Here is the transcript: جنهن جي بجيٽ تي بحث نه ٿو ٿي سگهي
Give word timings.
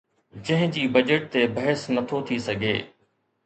جنهن 0.47 0.71
جي 0.77 0.85
بجيٽ 0.95 1.29
تي 1.37 1.45
بحث 1.59 1.87
نه 1.95 2.07
ٿو 2.13 2.25
ٿي 2.31 2.41
سگهي 2.51 2.77